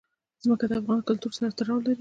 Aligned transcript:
ځمکه 0.43 0.65
د 0.69 0.71
افغان 0.81 0.99
کلتور 1.07 1.31
سره 1.37 1.49
تړاو 1.57 1.83
لري. 1.83 1.89